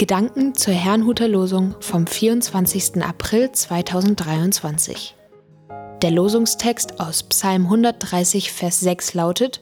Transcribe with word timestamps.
Gedanken 0.00 0.54
zur 0.54 0.72
Herrnhuter 0.72 1.28
Losung 1.28 1.74
vom 1.80 2.06
24. 2.06 3.02
April 3.02 3.52
2023. 3.52 5.14
Der 6.00 6.10
Losungstext 6.10 6.98
aus 7.00 7.22
Psalm 7.24 7.64
130, 7.64 8.50
Vers 8.50 8.80
6 8.80 9.12
lautet, 9.12 9.60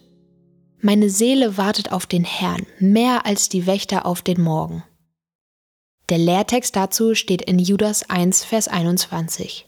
Meine 0.80 1.11
Seele 1.11 1.56
wartet 1.56 1.90
auf 1.90 2.06
den 2.06 2.22
Herrn, 2.22 2.64
mehr 2.79 3.27
als 3.27 3.48
die 3.48 3.66
Wächter 3.66 4.06
auf 4.06 4.23
den 4.23 4.41
Morgen. 4.41 4.84
Der 6.09 6.19
Lehrtext 6.19 6.77
dazu 6.77 7.16
steht 7.16 7.43
in 7.43 7.59
Judas 7.59 8.09
1, 8.09 8.45
Vers 8.45 8.68
21. 8.68 9.66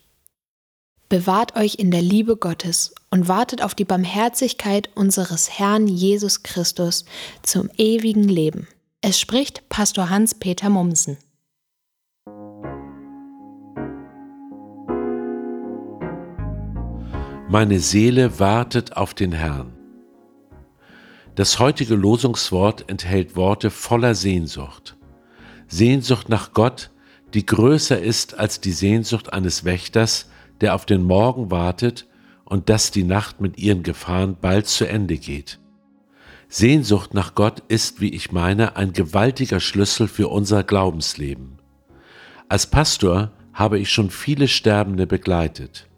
Bewahrt 1.09 1.57
euch 1.57 1.80
in 1.80 1.91
der 1.91 2.02
Liebe 2.02 2.37
Gottes 2.37 2.95
und 3.11 3.27
wartet 3.27 3.61
auf 3.61 3.75
die 3.75 3.84
Barmherzigkeit 3.84 4.89
unseres 4.95 5.59
Herrn 5.59 5.89
Jesus 5.89 6.45
Christus 6.45 7.07
zum 7.43 7.71
ewigen 7.77 8.29
Leben. 8.29 8.68
Es 9.03 9.19
spricht 9.19 9.66
Pastor 9.70 10.11
Hans-Peter 10.11 10.69
Mumsen. 10.69 11.16
Meine 17.48 17.80
Seele 17.80 18.38
wartet 18.38 18.98
auf 18.98 19.15
den 19.15 19.33
Herrn. 19.33 19.73
Das 21.34 21.59
heutige 21.59 21.95
Losungswort 21.95 22.91
enthält 22.91 23.37
Worte 23.37 23.71
voller 23.71 24.15
Sehnsucht. 24.15 24.98
Sehnsucht 25.66 26.29
nach 26.29 26.52
Gott, 26.52 26.91
die 27.32 27.46
größer 27.46 27.98
ist 27.98 28.35
als 28.35 28.60
die 28.60 28.73
Sehnsucht 28.73 29.32
eines 29.32 29.65
Wächters, 29.65 30.29
der 30.60 30.74
auf 30.74 30.85
den 30.85 31.05
Morgen 31.05 31.51
wartet 31.51 32.07
und 32.45 32.69
dass 32.69 32.91
die 32.91 33.05
Nacht 33.05 33.41
mit 33.41 33.57
ihren 33.57 33.82
Gefahren 33.82 34.37
bald 34.38 34.66
zu 34.66 34.87
Ende 34.87 35.16
geht. 35.16 35.59
Sehnsucht 36.52 37.14
nach 37.14 37.36
Gott 37.36 37.62
ist, 37.68 38.00
wie 38.00 38.12
ich 38.12 38.32
meine, 38.32 38.74
ein 38.74 38.92
gewaltiger 38.92 39.60
Schlüssel 39.60 40.09
für 40.09 40.27
unser 40.27 40.64
Glaubensleben. 40.64 41.60
Als 42.48 42.66
Pastor 42.66 43.30
habe 43.54 43.79
ich 43.79 43.92
schon 43.92 44.10
viele 44.10 44.48
Sterbende 44.48 45.07
begleitet. 45.07 45.88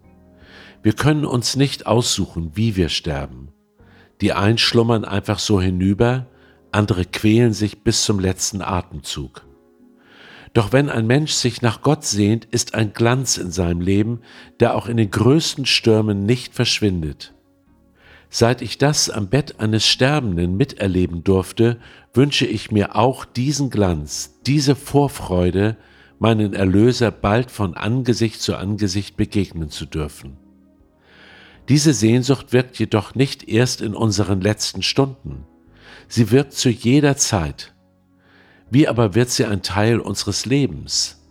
Wir 0.83 0.93
können 0.93 1.25
uns 1.25 1.55
nicht 1.55 1.87
aussuchen, 1.87 2.51
wie 2.53 2.75
wir 2.75 2.89
sterben. 2.89 3.47
Die 4.21 4.33
einen 4.33 4.59
schlummern 4.59 5.05
einfach 5.05 5.39
so 5.39 5.59
hinüber, 5.59 6.27
andere 6.71 7.05
quälen 7.05 7.53
sich 7.53 7.81
bis 7.81 8.03
zum 8.03 8.19
letzten 8.19 8.61
Atemzug. 8.61 9.47
Doch 10.53 10.71
wenn 10.71 10.91
ein 10.91 11.07
Mensch 11.07 11.31
sich 11.31 11.63
nach 11.63 11.81
Gott 11.81 12.03
sehnt, 12.03 12.45
ist 12.45 12.75
ein 12.75 12.93
Glanz 12.93 13.37
in 13.37 13.49
seinem 13.49 13.81
Leben, 13.81 14.21
der 14.59 14.75
auch 14.75 14.85
in 14.85 14.97
den 14.97 15.09
größten 15.09 15.65
Stürmen 15.65 16.27
nicht 16.27 16.53
verschwindet. 16.53 17.33
Seit 18.35 18.63
ich 18.63 18.79
das 18.79 19.11
am 19.11 19.27
Bett 19.27 19.59
eines 19.59 19.85
Sterbenden 19.85 20.57
miterleben 20.57 21.23
durfte, 21.23 21.77
wünsche 22.15 22.47
ich 22.47 22.71
mir 22.71 22.95
auch 22.95 23.25
diesen 23.25 23.69
Glanz, 23.69 24.39
diese 24.47 24.75
Vorfreude, 24.75 25.77
meinen 26.17 26.55
Erlöser 26.55 27.11
bald 27.11 27.51
von 27.51 27.75
Angesicht 27.75 28.41
zu 28.41 28.55
Angesicht 28.55 29.17
begegnen 29.17 29.69
zu 29.69 29.85
dürfen. 29.85 30.37
Diese 31.69 31.93
Sehnsucht 31.93 32.53
wirkt 32.53 32.79
jedoch 32.79 33.13
nicht 33.13 33.47
erst 33.47 33.81
in 33.81 33.93
unseren 33.93 34.41
letzten 34.41 34.81
Stunden. 34.81 35.45
Sie 36.07 36.31
wirkt 36.31 36.53
zu 36.53 36.71
jeder 36.71 37.17
Zeit. 37.17 37.75
Wie 38.71 38.87
aber 38.87 39.13
wird 39.13 39.29
sie 39.29 39.45
ein 39.45 39.61
Teil 39.61 39.99
unseres 39.99 40.47
Lebens? 40.47 41.23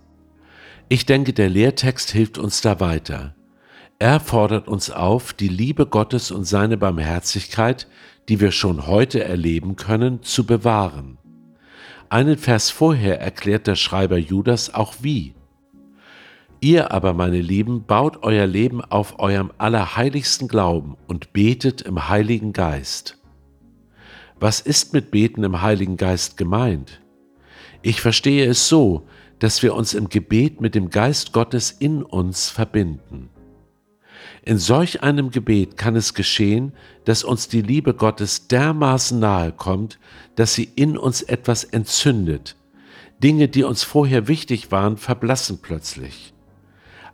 Ich 0.89 1.05
denke, 1.05 1.33
der 1.33 1.51
Lehrtext 1.51 2.13
hilft 2.13 2.39
uns 2.39 2.61
da 2.61 2.79
weiter. 2.79 3.35
Er 3.99 4.21
fordert 4.21 4.69
uns 4.69 4.91
auf, 4.91 5.33
die 5.33 5.49
Liebe 5.49 5.87
Gottes 5.87 6.31
und 6.31 6.45
seine 6.45 6.77
Barmherzigkeit, 6.77 7.87
die 8.29 8.41
wir 8.41 8.51
schon 8.51 8.87
heute 8.87 9.23
erleben 9.23 9.77
können, 9.77 10.23
zu 10.23 10.45
bewahren. 10.45 11.19
Einen 12.09 12.37
Vers 12.37 12.71
vorher 12.71 13.21
erklärt 13.21 13.67
der 13.67 13.77
Schreiber 13.77 14.19
Judas 14.19 14.75
auch 14.75 14.95
wie. 15.01 15.35
Ihr 16.61 16.93
aber, 16.93 17.13
meine 17.13 17.41
Lieben, 17.41 17.87
baut 17.87 18.23
euer 18.23 18.47
Leben 18.47 18.83
auf 18.85 19.19
eurem 19.19 19.51
allerheiligsten 19.59 20.47
Glauben 20.47 20.97
und 21.09 21.33
betet 21.33 21.83
im 21.83 22.09
Heiligen 22.09 22.53
Geist. 22.53 23.19
Was 24.39 24.61
ist 24.61 24.93
mit 24.93 25.11
Beten 25.11 25.43
im 25.43 25.63
Heiligen 25.63 25.97
Geist 25.97 26.37
gemeint? 26.37 27.01
Ich 27.83 28.01
verstehe 28.01 28.47
es 28.47 28.69
so, 28.69 29.07
dass 29.39 29.63
wir 29.63 29.75
uns 29.75 29.95
im 29.95 30.09
Gebet 30.09 30.61
mit 30.61 30.77
dem 30.77 30.91
Geist 30.91 31.33
Gottes 31.33 31.73
in 31.73 32.03
uns 32.03 32.49
verbinden. 32.49 33.29
In 34.45 34.59
solch 34.59 35.05
einem 35.05 35.31
Gebet 35.31 35.77
kann 35.77 35.95
es 35.95 36.15
geschehen, 36.15 36.73
dass 37.05 37.23
uns 37.23 37.47
die 37.47 37.63
Liebe 37.63 37.95
Gottes 37.95 38.49
dermaßen 38.49 39.19
nahe 39.19 39.53
kommt, 39.53 40.01
dass 40.35 40.55
sie 40.55 40.69
in 40.75 40.99
uns 40.99 41.23
etwas 41.23 41.63
entzündet. 41.63 42.57
Dinge, 43.23 43.47
die 43.49 43.63
uns 43.63 43.85
vorher 43.85 44.27
wichtig 44.27 44.73
waren, 44.73 44.97
verblassen 44.97 45.61
plötzlich. 45.63 46.35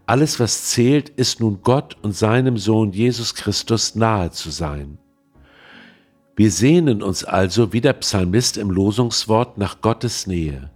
Alles, 0.07 0.41
was 0.41 0.71
zählt, 0.71 1.11
ist 1.11 1.41
nun 1.41 1.61
Gott 1.63 1.99
und 2.01 2.17
seinem 2.17 2.57
Sohn 2.57 2.93
Jesus 2.93 3.35
Christus 3.35 3.95
nahe 3.95 4.31
zu 4.31 4.51
sein. 4.51 4.97
Wir 6.35 6.51
sehnen 6.51 7.03
uns 7.03 7.25
also 7.25 7.75
wie 7.75 7.83
der 7.83 7.93
Psalmist 7.93 8.57
im 8.57 8.71
Losungswort 8.71 9.59
nach 9.59 9.83
Gottes 9.83 10.27
Nähe. 10.27 10.71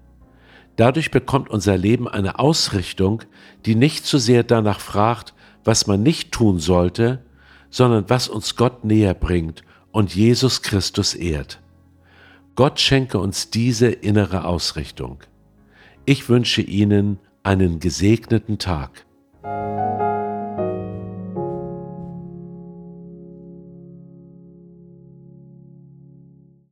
Dadurch 0.77 1.11
bekommt 1.11 1.49
unser 1.49 1.79
Leben 1.79 2.09
eine 2.09 2.39
Ausrichtung, 2.39 3.23
die 3.65 3.75
nicht 3.75 4.05
so 4.05 4.19
sehr 4.19 4.43
danach 4.43 4.81
fragt, 4.81 5.33
was 5.65 5.87
man 5.87 6.03
nicht 6.03 6.33
tun 6.33 6.59
sollte, 6.59 7.25
sondern 7.71 8.09
was 8.09 8.29
uns 8.29 8.57
Gott 8.57 8.85
näher 8.85 9.15
bringt 9.15 9.63
und 9.91 10.15
Jesus 10.15 10.63
Christus 10.63 11.15
ehrt. 11.15 11.61
Gott 12.55 12.81
schenke 12.81 13.19
uns 13.19 13.51
diese 13.51 13.89
innere 13.89 14.45
Ausrichtung. 14.45 15.21
Ich 16.05 16.29
wünsche 16.29 16.63
Ihnen 16.63 17.19
einen 17.43 17.81
gesegneten 17.81 18.59
Tag. 18.59 19.07